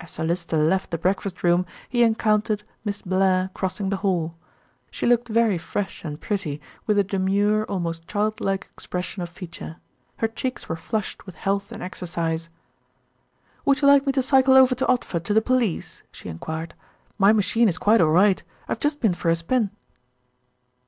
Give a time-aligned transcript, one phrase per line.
[0.00, 4.34] As Sir Lyster left the breakfast room he encountered Miss Blair crossing the hall.
[4.90, 9.76] She looked very fresh and pretty, with a demure, almost childlike expression of feature.
[10.16, 12.48] Her cheeks were flushed with health and exercise.
[13.64, 16.74] "Would you like me to cycle over to Odford to the police?" she enquired.
[17.16, 18.42] "My machine is quite all right.
[18.66, 19.70] I have just been for a spin."